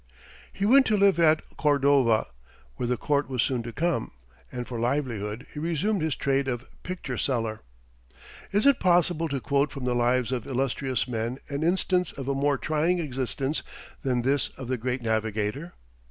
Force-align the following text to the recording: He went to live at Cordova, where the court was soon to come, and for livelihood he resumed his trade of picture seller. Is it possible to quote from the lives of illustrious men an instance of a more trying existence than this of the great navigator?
He 0.51 0.65
went 0.65 0.87
to 0.87 0.97
live 0.97 1.19
at 1.19 1.43
Cordova, 1.57 2.25
where 2.75 2.87
the 2.87 2.97
court 2.97 3.29
was 3.29 3.43
soon 3.43 3.61
to 3.61 3.71
come, 3.71 4.09
and 4.51 4.67
for 4.67 4.79
livelihood 4.79 5.45
he 5.53 5.59
resumed 5.59 6.01
his 6.01 6.15
trade 6.15 6.47
of 6.47 6.65
picture 6.81 7.19
seller. 7.19 7.61
Is 8.51 8.65
it 8.65 8.79
possible 8.79 9.27
to 9.29 9.39
quote 9.39 9.69
from 9.71 9.85
the 9.85 9.93
lives 9.93 10.31
of 10.31 10.47
illustrious 10.47 11.07
men 11.07 11.37
an 11.49 11.61
instance 11.61 12.13
of 12.13 12.27
a 12.27 12.33
more 12.33 12.57
trying 12.57 12.97
existence 12.97 13.61
than 14.01 14.23
this 14.23 14.47
of 14.57 14.69
the 14.69 14.77
great 14.77 15.03
navigator? 15.03 15.75